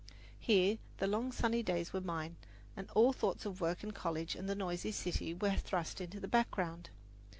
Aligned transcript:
Here 0.39 0.79
the 0.97 1.05
long, 1.05 1.31
sunny 1.31 1.61
days 1.61 1.93
were 1.93 2.01
mine, 2.01 2.35
and 2.75 2.89
all 2.95 3.13
thoughts 3.13 3.45
of 3.45 3.61
work 3.61 3.83
and 3.83 3.93
college 3.93 4.33
and 4.33 4.49
the 4.49 4.55
noisy 4.55 4.91
city 4.91 5.31
were 5.35 5.55
thrust 5.55 6.01
into 6.01 6.19
the 6.19 6.27
background. 6.27 6.89